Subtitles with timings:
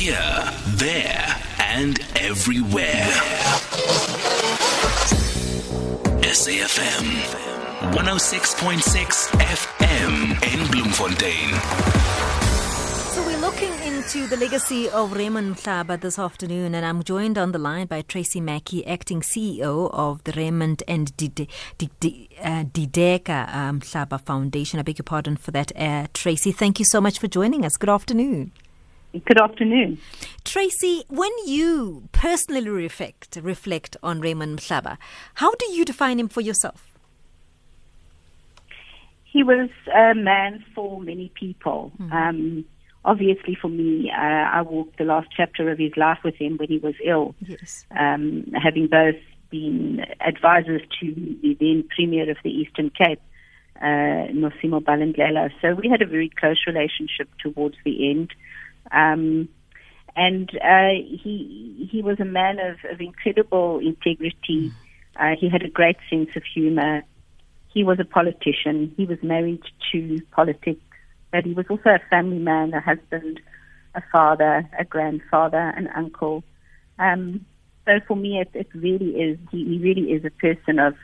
[0.00, 3.04] Here, there, and everywhere.
[6.24, 7.04] SAFM
[7.92, 11.50] 106.6 FM in Bloemfontein.
[13.12, 17.52] So we're looking into the legacy of Raymond Mhlaba this afternoon, and I'm joined on
[17.52, 21.44] the line by Traci Mackie, acting CEO of the Raymond and uh,
[21.78, 24.78] Dideka um, Mhlaba Foundation.
[24.78, 26.54] I beg your pardon for that, uh, Traci.
[26.54, 27.76] Thank you so much for joining us.
[27.76, 28.52] Good afternoon.
[29.12, 29.98] Good afternoon.
[30.44, 34.98] Traci, when you personally reflect reflect on Raymond Mhlaba,
[35.34, 36.86] how do you define him for yourself?
[39.24, 41.92] He was a man for many people.
[42.12, 42.64] Um,
[43.04, 46.68] obviously, for me, uh, I walked the last chapter of his life with him when
[46.68, 47.84] he was ill, Yes.
[47.96, 49.16] um, having both
[49.50, 53.20] been advisors to the then Premier of the Eastern Cape,
[53.80, 55.50] uh, Nosimo Balindlela.
[55.60, 58.30] So we had a very close relationship towards the end.
[58.92, 59.48] Um,
[60.16, 60.90] and uh,
[61.22, 64.72] he he was a man of, of incredible integrity.
[65.16, 67.02] Uh, he had a great sense of humor.
[67.72, 68.92] He was a politician.
[68.96, 70.82] He was married to politics,
[71.30, 73.40] but he was also a family man, a husband,
[73.94, 76.42] a father, a grandfather, an uncle.
[76.98, 77.46] Um,
[77.86, 79.38] so for me, it, it really is.
[79.50, 80.94] He, he really is a person of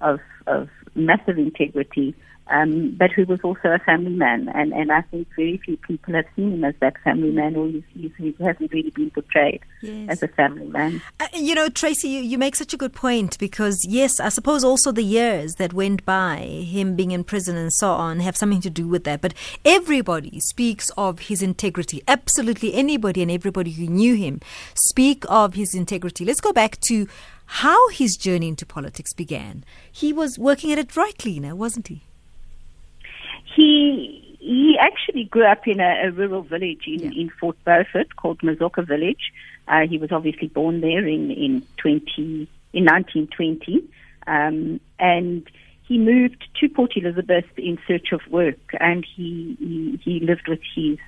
[0.00, 2.14] of of massive integrity,
[2.48, 4.48] um, but who was also a family man.
[4.54, 7.68] And and I think very few people have seen him as that family man, or
[7.68, 10.08] he hasn't really been portrayed Yes.
[10.10, 11.02] as a family man.
[11.20, 14.64] Uh, you know, Traci, you, you make such a good point because, yes, I suppose
[14.64, 18.60] also the years that went by, him being in prison and so on, have something
[18.62, 19.20] to do with that.
[19.20, 22.02] But everybody speaks of his integrity.
[22.08, 24.40] Absolutely anybody and everybody who knew him
[24.74, 26.24] speak of his integrity.
[26.24, 27.06] Let's go back to
[27.46, 29.64] how his journey into politics began.
[29.92, 32.04] He was working at a dry cleaner, wasn't he?
[33.44, 37.10] He he actually grew up in a, a rural village in, Yeah.
[37.22, 39.32] in Fort Beaufort called Mazoka Village.
[39.68, 43.82] Uh, he was obviously born there in in twenty in nineteen twenty,
[44.26, 45.48] um, and
[45.86, 50.60] he moved to Port Elizabeth in search of work, and he he, he lived with
[50.74, 50.98] his,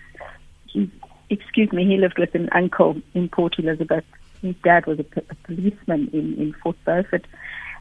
[0.73, 0.89] his
[1.31, 4.05] excuse me he lived with an uncle in Port Elizabeth.
[4.43, 7.27] His dad was a, p- a policeman in in Fort Beaufort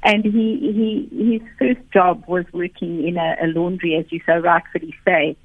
[0.05, 4.37] and he, he his first job was working in a, a laundry, as you so
[4.37, 5.35] rightfully say.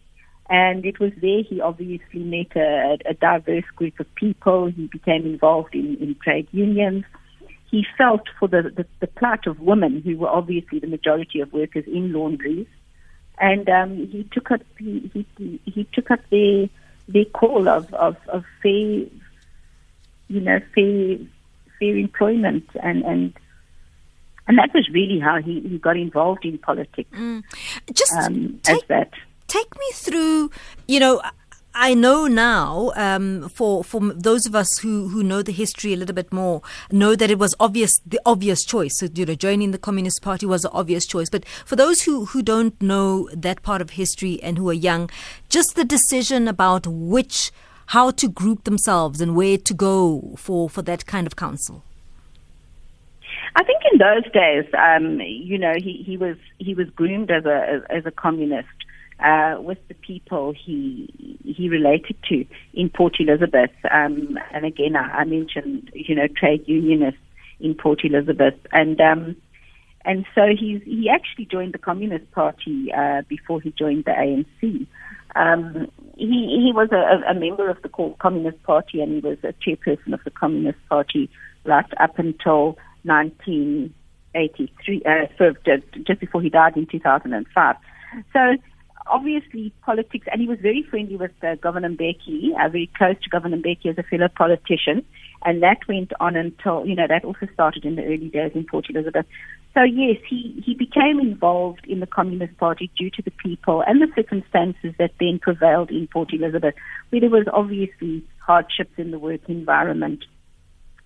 [0.50, 4.66] And it was there he obviously met a, a diverse group of people.
[4.66, 7.04] He became involved in, in trade unions.
[7.70, 11.52] He felt for the, the, the plight of women, who were obviously the majority of
[11.54, 12.66] workers in laundries.
[13.38, 16.68] And um, he took up he, he, he took up their
[17.08, 19.06] their call of, of, of fair,
[20.28, 21.16] you know, fair
[21.78, 23.32] fair employment and, and
[24.46, 27.10] and that was really how he, he got involved in politics
[27.92, 29.10] Just um, take, as that.
[29.48, 30.50] take me through,
[30.88, 31.20] you know,
[31.72, 35.96] I know now, um, for for those of us who, who know the history a
[35.96, 38.98] little bit more, know that it was obvious, the obvious choice.
[38.98, 41.30] So, you know, joining the Communist Party was the obvious choice.
[41.30, 45.10] But for those who, who don't know that part of history and who are young,
[45.48, 47.52] just the decision about which,
[47.86, 51.84] how to group themselves and where to go for, for that kind of council.
[53.56, 57.44] I think in those days, um, you know, he, he was he was groomed as
[57.44, 58.68] a as, a communist
[59.18, 62.44] uh, with the people he he related to
[62.74, 63.72] in Port Elizabeth.
[63.90, 67.20] Um, and again, I, I mentioned you know trade unionists
[67.58, 69.36] in Port Elizabeth, and um,
[70.04, 74.86] and so he's he actually joined the Communist Party uh, before he joined the ANC.
[75.34, 79.52] Um, he he was a, a member of the Communist Party, and he was a
[79.54, 81.28] chairperson of the Communist Party
[81.64, 85.26] right up until 1983, uh,
[86.06, 87.76] just before he died in 2005.
[88.32, 88.56] So
[89.06, 93.30] obviously politics, and he was very friendly with uh, Govan Mbeki, uh, very close to
[93.30, 95.04] Govan Mbeki as a fellow politician,
[95.44, 98.64] and that went on until, you know, that also started in the early days in
[98.64, 99.26] Port Elizabeth.
[99.74, 104.00] So yes, he, he became involved in the Communist Party due to the people and
[104.00, 106.74] the circumstances that then prevailed in Port Elizabeth,
[107.10, 110.24] where there was obviously hardships in the work environment.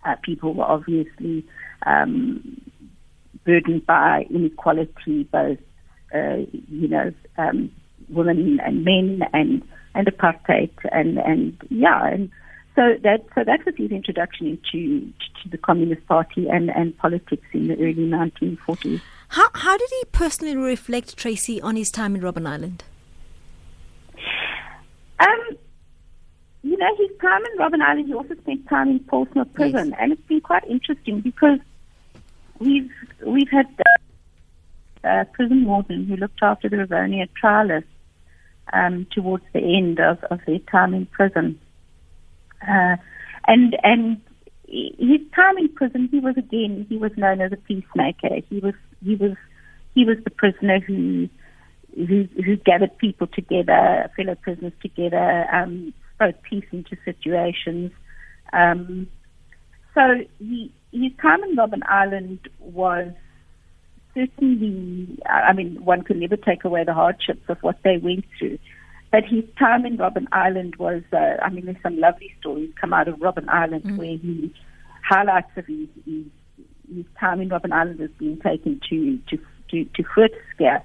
[0.04, 1.44] Uh, people were obviously
[1.86, 2.60] um,
[3.44, 5.58] burdened by inequality, both
[6.14, 6.36] uh,
[6.68, 7.70] you know, um,
[8.08, 9.62] women and men, and
[9.94, 12.30] and apartheid, and and yeah, and
[12.74, 15.12] so that so that was his introduction into
[15.42, 19.00] to the Communist Party and and politics in the early 1940s.
[19.28, 22.84] How, how did he personally reflect, Traci, on his time in Robben Island?
[25.18, 25.58] Um,
[26.64, 29.98] you know, his time in Robben Island, he also spent time in Pollsmoor Prison, Yes.
[30.00, 31.58] and it's been quite interesting because
[32.58, 32.90] we've
[33.24, 33.66] we've had
[35.04, 37.84] uh, uh, prison warden who looked after the Rivonia trialists
[38.72, 41.60] um, towards the end of, of their time in prison.
[42.66, 42.96] Uh,
[43.46, 44.20] and and
[44.66, 48.40] his time in prison, he was again he was known as a peacemaker.
[48.48, 48.74] He was
[49.04, 49.36] he was
[49.94, 51.28] he was the prisoner who
[51.94, 57.92] who, who gathered people together, fellow prisoners together, um, spoke peace into situations.
[58.52, 59.08] Um,
[59.94, 60.00] so
[60.38, 63.12] he, his time in Robben Island was
[64.14, 68.58] certainly, I mean, one could never take away the hardships of what they went through.
[69.10, 72.92] But his time in Robben Island was, uh, I mean, there's some lovely stories come
[72.92, 73.96] out of Robben Island mm.
[73.96, 74.52] where he
[75.08, 76.24] highlights of his, his,
[76.92, 79.38] his time in Robben Island has been taken to, to,
[79.70, 80.82] to, to Groote Schuur,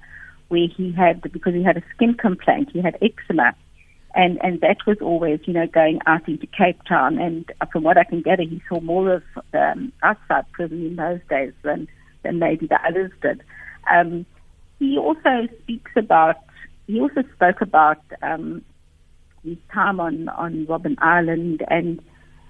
[0.48, 3.54] where he had, because he had a skin complaint, he had eczema.
[4.14, 7.18] And, and that was always, you know, going out into Cape Town.
[7.18, 9.22] And from what I can gather, he saw more of
[9.54, 11.88] um, outside prison in those days than
[12.22, 13.42] than maybe the others did.
[13.90, 14.26] Um,
[14.78, 16.36] he also speaks about,
[16.86, 18.62] he also spoke about um,
[19.44, 22.00] his time on, on Robben Island and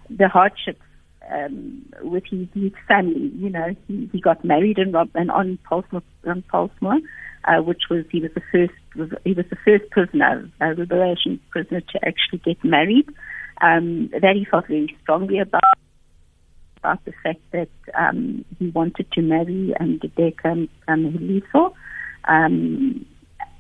[0.09, 0.83] the hardships
[1.31, 3.31] um, with his, his family.
[3.35, 7.01] You know, he, he got married in Rob and on Pollsmoor, on Pollsmoor
[7.45, 8.73] uh, which was he was the first
[9.25, 13.09] he was the first prisoner, a liberation prisoner, to actually get married.
[13.63, 15.63] Um, that he felt very strongly about
[16.79, 21.75] about the fact that um, he wanted to marry um, Dideka um, Heliso.
[22.25, 23.05] Um,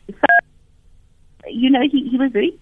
[0.08, 0.26] so,
[1.46, 2.58] you know, he, he was very,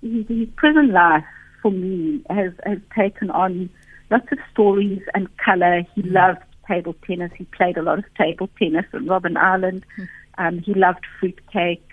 [0.00, 1.24] his, his prison life
[1.60, 3.68] for me has, has taken on
[4.10, 5.82] lots of stories and color.
[5.94, 6.12] He mm.
[6.12, 7.32] loved table tennis.
[7.36, 9.84] He played a lot of table tennis in Robben Island.
[9.98, 10.08] Mm.
[10.38, 11.84] Um, he loved fruitcake.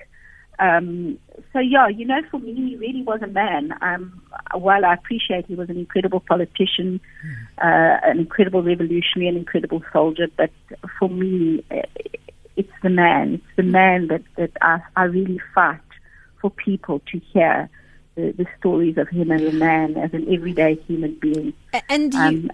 [0.60, 1.20] Um,
[1.52, 3.74] so yeah, you know, for me, he really was a man.
[3.82, 4.22] Um,
[4.54, 7.02] while I appreciate he was an incredible politician,
[7.58, 10.52] uh, an incredible revolutionary, an incredible soldier, but
[10.98, 11.82] for me, uh,
[12.56, 13.34] it's the man.
[13.36, 15.82] It's the man that that I, I really fight
[16.42, 17.70] for people to hear
[18.16, 21.54] the, the stories of him as a man, as an everyday human being,
[21.90, 22.52] and you, um,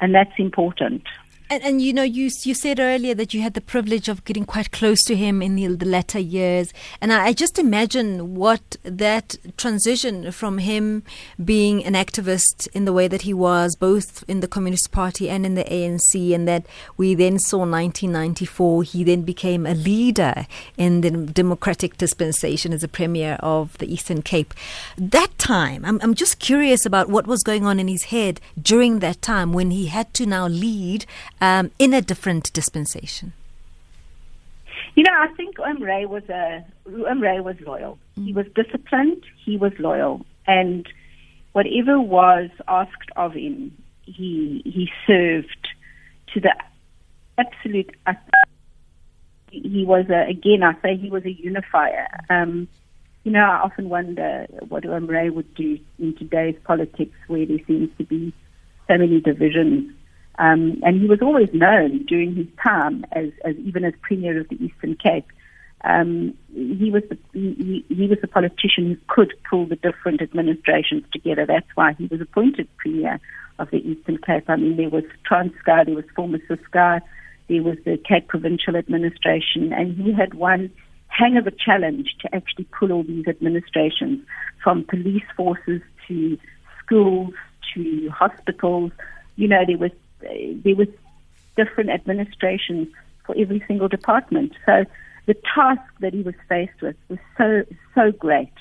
[0.00, 1.02] and that's important.
[1.48, 4.44] And, and, you know, you you said earlier that you had the privilege of getting
[4.44, 8.76] quite close to him in the, the latter years, and I, I, just imagine what
[8.82, 11.04] that transition from him
[11.44, 15.46] being an activist in the way that he was, both in the Communist Party and
[15.46, 16.66] in the ANC, and that
[16.96, 22.88] we then saw 1994, he then became a leader in the democratic dispensation as a
[22.88, 24.52] premier of the Eastern Cape.
[24.98, 28.98] That time, I'm I'm just curious about what was going on in his head during
[28.98, 31.06] that time when he had to now lead
[31.40, 33.32] um, in a different dispensation?
[34.94, 37.98] You know, I think Oom Ray was a Oom Ray was loyal.
[38.18, 38.26] Mm.
[38.26, 39.24] He was disciplined.
[39.44, 40.88] He was loyal, and
[41.52, 45.68] whatever was asked of him, he he served
[46.32, 46.54] to the
[47.38, 47.94] absolute.
[49.50, 52.08] He was a, again, I say he was a unifier.
[52.28, 52.68] Um,
[53.24, 57.58] you know, I often wonder what Oom Ray would do in today's politics, where there
[57.66, 58.32] seems to be
[58.86, 59.92] so many divisions
[60.38, 64.48] um, and he was always known during his time as, as even as premier of
[64.48, 65.26] the Eastern Cape.
[65.84, 71.04] Um, he was the, he, he was a politician who could pull the different administrations
[71.12, 71.46] together.
[71.46, 73.20] That's why he was appointed premier
[73.58, 74.44] of the Eastern Cape.
[74.48, 77.00] I mean, there was Transkei, there was former Ciskei,
[77.48, 80.70] there was the Cape Provincial Administration, and he had one
[81.08, 84.20] hang of a challenge to actually pull all these administrations
[84.62, 86.36] from police forces to
[86.84, 87.32] schools
[87.74, 88.92] to hospitals.
[89.36, 90.88] You know, there was there was
[91.56, 92.88] different administrations
[93.24, 94.52] for every single department.
[94.64, 94.84] So
[95.26, 98.52] the task that he was faced with was so so great,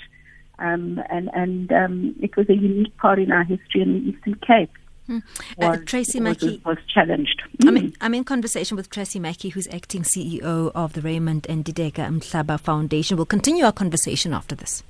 [0.59, 4.35] um, and and um, it was a unique part in our history in the Eastern
[4.35, 4.71] Cape.
[5.07, 5.19] Hmm.
[5.62, 7.43] Uh, Traci Mackie was, was challenged.
[7.63, 11.63] I'm, in, I'm in conversation with Traci Mackie, who's acting CEO of the Raymond and
[11.63, 13.15] Dideka Mhlaba Foundation.
[13.15, 14.81] We'll continue our conversation after this.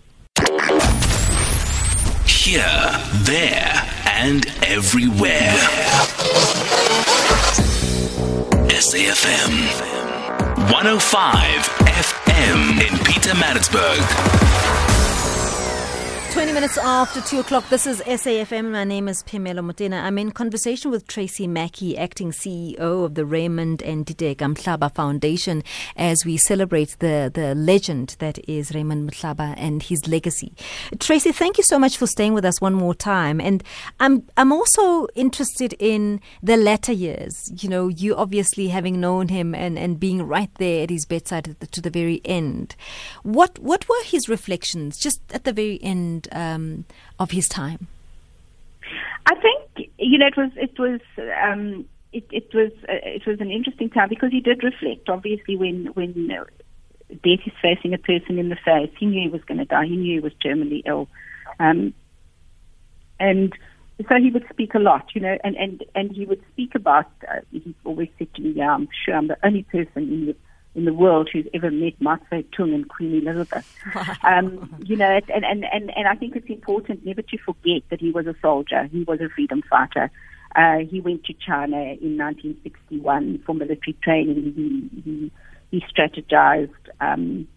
[2.26, 2.64] Here,
[3.24, 3.84] there,
[4.18, 5.54] and everywhere.
[8.70, 9.52] SAFM
[10.72, 14.85] 105 FM in Pietermaritzburg.
[16.36, 18.72] 20 minutes after 2 o'clock, this is SAFM.
[18.72, 20.04] My name is Pamela Motena.
[20.04, 25.64] I'm in conversation with Traci Mackie, acting CEO of the Raymond and Mhlaba Foundation,
[25.96, 30.52] as we celebrate the, the legend that is Raymond Mhlaba and his legacy.
[30.96, 33.40] Traci, thank you so much for staying with us one more time.
[33.40, 33.64] And
[34.02, 37.50] I'm, I'm also interested in the latter years.
[37.64, 41.46] You know, you obviously having known him and, and being right there at his bedside
[41.46, 42.76] to the, to the very end.
[43.24, 46.25] What, what were his reflections just at the very end?
[46.32, 46.86] Um,
[47.20, 47.88] of his time?
[49.26, 51.02] I think you know it was it was
[51.44, 55.10] um, it, it was uh, it was an interesting time because he did reflect.
[55.10, 56.28] Obviously, when when
[57.10, 59.86] death is facing a person in the face, he knew he was going to die.
[59.86, 61.08] He knew he was terminally ill,
[61.60, 61.94] um,
[63.20, 63.54] and
[64.10, 67.10] so he would speak a lot, you know, and, and, and he would speak about,
[67.30, 70.36] uh, he always said to me, yeah, I'm sure I'm the only person in the,
[70.76, 73.66] in the world who's ever met Mao Zedong and Queen Elizabeth.
[74.24, 78.02] Um, you know, and, and, and, and I think it's important never to forget that
[78.02, 78.86] he was a soldier.
[78.86, 80.12] He was a freedom fighter.
[80.56, 84.54] Uh, he went to China in 1961 for military training.
[84.56, 85.32] He, he,
[85.72, 87.48] he strategized um,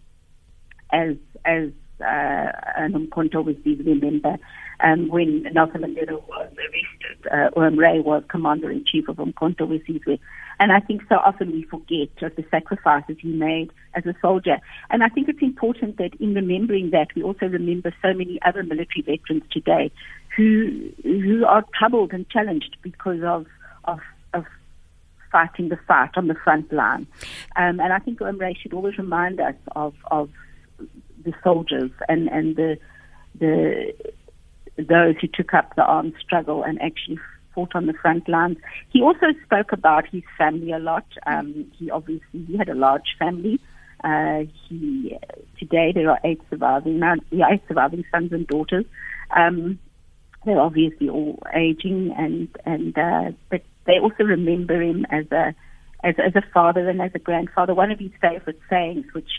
[0.91, 1.69] as, as
[2.01, 4.37] uh, an Umkhonto was remember
[4.81, 10.19] um, when Nelson Mandela was arrested, uh, Ray was commander in chief of Umkhonto we
[10.59, 14.59] And I think so often we forget of the sacrifices he made as a soldier.
[14.89, 18.63] And I think it's important that in remembering that, we also remember so many other
[18.63, 19.91] military veterans today
[20.35, 23.45] who who are troubled and challenged because of
[23.85, 23.99] of,
[24.33, 24.45] of
[25.31, 27.07] fighting the fight on the front line.
[27.55, 30.29] Um, and I think Ray should always remind us of of
[31.23, 32.77] the soldiers and and the
[33.39, 33.93] the
[34.77, 37.19] those who took up the armed struggle and actually
[37.59, 38.57] fought on the front lines.
[38.89, 41.05] He also spoke about his family a lot.
[41.25, 43.59] Um, he obviously he had a large family.
[44.03, 45.17] Uh, he
[45.59, 47.01] today there are eight surviving
[47.31, 48.85] yeah, eight surviving sons and daughters.
[49.35, 49.79] Um,
[50.45, 55.53] they're obviously all aging, and and uh, but they also remember him as a
[56.01, 57.73] as, as a father and as a grandfather.
[57.73, 59.29] One of his favorite sayings, which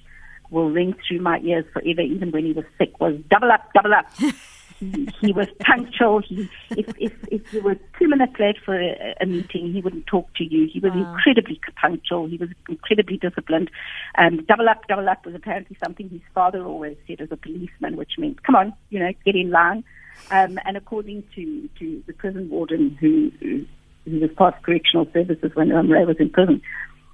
[0.50, 3.94] will ring through my ears forever, even when he was sick, was "double up, double
[3.94, 4.06] up."
[4.80, 6.20] he, he was punctual.
[6.20, 10.06] He, if, if, if you were two minutes late for a, a meeting, he wouldn't
[10.06, 10.68] talk to you.
[10.72, 11.14] He was wow.
[11.14, 12.26] incredibly punctual.
[12.26, 13.70] He was incredibly disciplined.
[14.16, 17.96] Um, double up, double up was apparently something his father always said as a policeman,
[17.96, 19.84] which meant, come on, you know, get in line.
[20.30, 23.66] Um, and according to, to the prison warden who, who,
[24.10, 26.62] who was part of correctional services when Ray was in prison,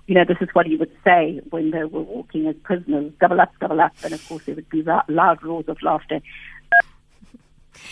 [0.06, 3.40] you know, this is what he would say when they were walking as prisoners, double
[3.40, 6.20] up, double up, and of course there would be loud roars of laughter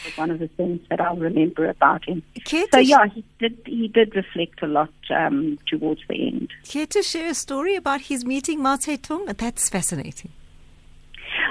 [0.05, 2.23] was one of the things that I'll remember about him.
[2.45, 6.50] Care so yeah, he did he did reflect a lot um, towards the end.
[6.64, 9.37] Care to share a story about his meeting Mao Zedong?
[9.37, 10.31] That's fascinating.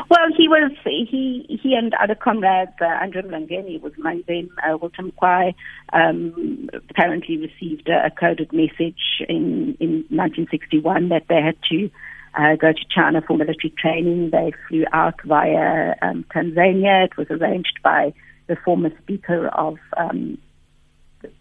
[0.09, 4.49] Well, he was he he and other comrades, uh, Andrew Mlangeni was among them.
[4.63, 5.55] Uh, Wilton Mkwayi
[5.91, 11.89] um, apparently received a, a, coded message in in 1961 that they had to
[12.35, 14.31] uh, go to China for military training.
[14.31, 17.05] They flew out via um, Tanzania.
[17.05, 18.13] It was arranged by
[18.47, 20.37] the former Speaker of um,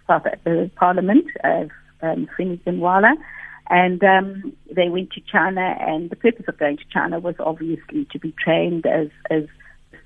[0.06, 1.64] South uh, Parliament, uh,
[2.02, 2.28] um.
[3.70, 8.06] And um, they went to China, and the purpose of going to China was obviously
[8.12, 9.44] to be trained as, as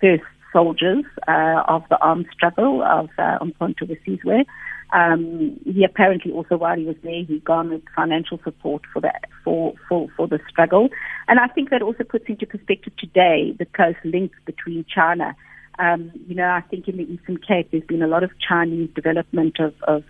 [0.00, 4.45] first soldiers uh, of the armed struggle of uh, Umkhonto we
[4.93, 9.75] um, he apparently also, while he was there, he garnered financial support for that for,
[9.88, 10.88] for for the struggle,
[11.28, 15.37] and I think that also puts into perspective today the close link between China.
[15.78, 18.90] Um, you know, I think in the Eastern Cape there's been a lot of Chinese
[18.95, 20.05] development of of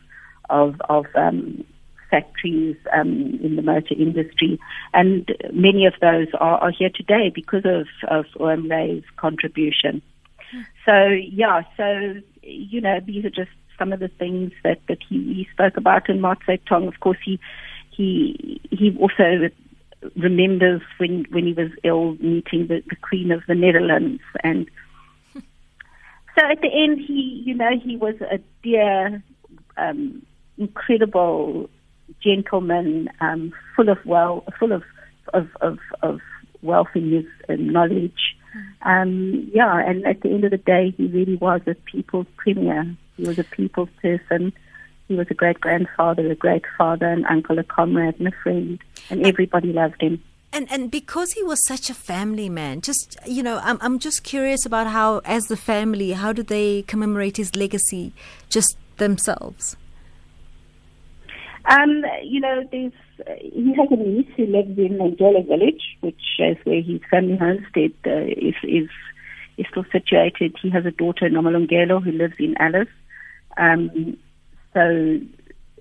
[0.50, 1.64] of, of um,
[2.10, 4.60] factories um, in the motor industry,
[4.92, 10.02] and many of those are, are here today because of of Ray's contribution.
[10.50, 10.60] Hmm.
[10.84, 15.16] So yeah, so you know these are just some of the things that, that he,
[15.34, 16.88] he spoke about in Mao Zedong.
[16.88, 17.38] Of course, he
[17.90, 19.48] he he also
[20.16, 24.66] remembers when when he was ill meeting the, the Queen of the Netherlands, and
[25.34, 29.22] so at the end, he you know he was a dear,
[29.76, 30.22] um,
[30.58, 31.68] incredible
[32.22, 34.82] gentleman, um, full of well, full of
[35.32, 36.20] of of, of
[36.62, 38.35] wealth in his uh, knowledge.
[38.86, 42.86] Um, yeah, and at the end of the day, he really was a people's premier.
[43.16, 44.52] He was a people's person.
[45.08, 48.78] He was a great grandfather, a great father, an uncle, a comrade, and a friend,
[49.10, 50.22] and everybody loved him.
[50.52, 54.22] And and because he was such a family man, just you know, I'm I'm just
[54.22, 58.12] curious about how, as the family, how do they commemorate his legacy,
[58.48, 59.76] just themselves?
[61.64, 62.92] Um, you know, there's
[63.40, 67.92] he has a niece who lives in Ngelo village, which is where his family homestead
[68.06, 68.88] uh, is is
[69.56, 70.54] is still situated.
[70.60, 72.88] He has a daughter, Nomalungelo, who lives in Alice.
[73.56, 74.18] Um,
[74.74, 75.20] so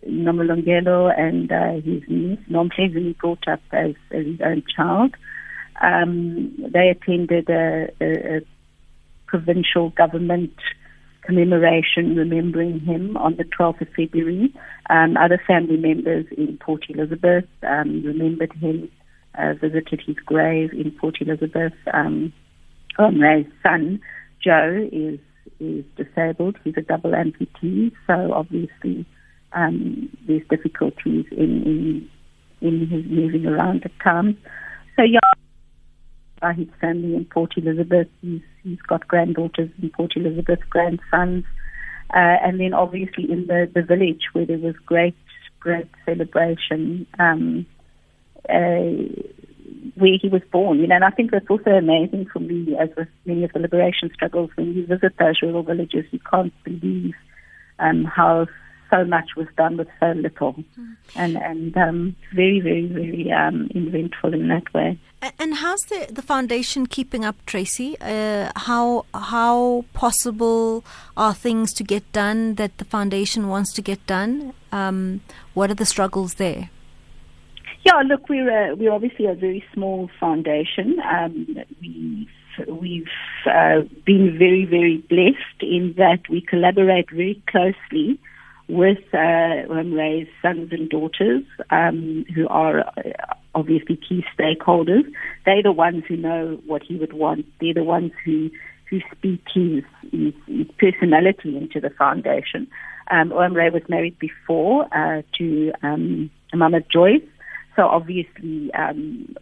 [0.07, 5.15] Nomalungelo and uh, his niece, Nomhlezini, brought up as, as his own child.
[5.81, 8.41] Um, they attended a, a, a
[9.27, 10.53] provincial government
[11.25, 14.53] commemoration remembering him on the 12th of February.
[14.89, 18.89] Um, other family members in Port Elizabeth um, remembered him,
[19.37, 21.73] uh, visited his grave in Port Elizabeth.
[21.93, 22.31] Um,
[22.97, 23.99] son,
[24.43, 25.19] Joe, is
[25.59, 26.57] is disabled.
[26.63, 29.05] He's a double amputee, so obviously
[29.53, 32.09] um, there's difficulties in, in
[32.61, 34.35] in his moving around at times.
[36.45, 38.07] By his family in Port Elizabeth.
[38.21, 41.43] He's he's got granddaughters in Port Elizabeth, grandsons.
[42.11, 45.15] Uh, and then obviously in the, the village where there was great,
[45.59, 47.65] great celebration, um,
[48.47, 48.93] uh,
[49.95, 52.89] where he was born, you know, and I think that's also amazing for me as
[52.95, 57.15] with many of the liberation struggles when you visit those rural villages, you can't believe
[57.79, 58.45] um, how
[58.89, 60.95] so much was done with so little, mm.
[61.15, 64.97] and and um, very very very um, inventful in that way.
[65.39, 67.95] And how's the the foundation keeping up, Traci?
[67.99, 70.83] Uh, how how possible
[71.17, 74.53] are things to get done that the foundation wants to get done?
[74.71, 75.21] Um,
[75.53, 76.69] what are the struggles there?
[77.83, 80.99] Yeah, look, we're a, we're obviously a very small foundation.
[81.01, 82.27] Um, we
[82.67, 83.07] we've
[83.45, 88.19] uh, been very, very blessed in that we collaborate very closely
[88.67, 95.03] with uh, Ray's sons and daughters, um, who are uh, obviously key stakeholders.
[95.45, 97.45] They're the ones who know what he would want.
[97.59, 98.49] They're the ones who
[98.89, 102.67] who speak his, his, his personality into the foundation.
[103.09, 107.21] Um, was married before uh, to um, Mama Joyce,
[107.75, 109.35] so obviously um,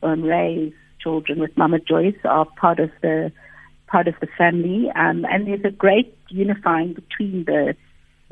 [1.01, 3.31] children with Mama Joyce are part of the
[3.87, 7.75] part of the family, um, and there's a great unifying between the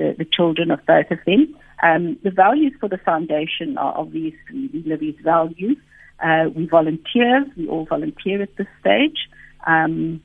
[0.01, 1.55] the, the children of both of them.
[1.83, 5.77] Um, the values for the foundation are obviously we these values.
[6.23, 7.45] Uh, we volunteer.
[7.57, 9.29] We all volunteer at this stage.
[9.65, 10.21] Um,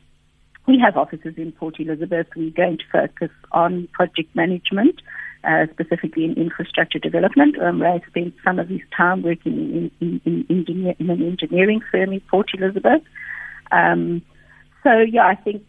[0.67, 2.27] we have offices in Port Elizabeth.
[2.37, 5.01] We're going to focus on project management,
[5.45, 7.57] uh, specifically in infrastructure development.
[7.59, 11.81] Um, Ray spent some of his time working in, in, in, engineer, in an engineering
[11.91, 13.03] firm in Port Elizabeth.
[13.71, 14.23] Um,
[14.83, 15.63] so, yeah, I think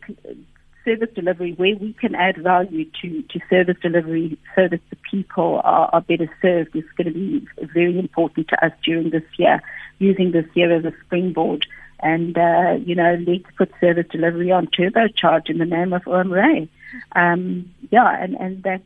[0.88, 5.60] service delivery, where we can add value to, to service delivery so that the people
[5.66, 9.62] are, are better served, is going to be very important to us during this year,
[10.00, 11.66] using this year as a springboard.
[12.00, 16.32] And, uh, you know, let's put service delivery on turbocharge in the name of Oom
[16.32, 16.70] Ray.
[17.14, 18.84] Um, yeah, and, and that's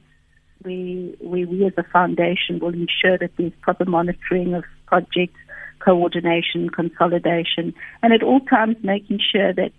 [0.64, 5.40] where, where we as a foundation will ensure that there's proper monitoring of projects,
[5.80, 9.72] coordination, consolidation, and at all times making sure that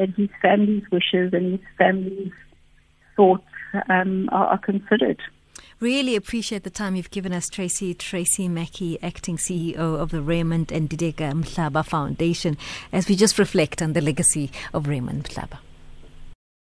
[0.00, 2.32] that his family's wishes and his family's
[3.16, 3.44] thoughts
[3.90, 5.20] um, are, are considered.
[5.78, 7.94] Really appreciate the time you've given us, Traci.
[7.94, 12.56] Traci Mackie, acting CEO of the Raymond and Ndideka Mhlaba Foundation,
[12.92, 15.58] as we just reflect on the legacy of Raymond Mhlaba.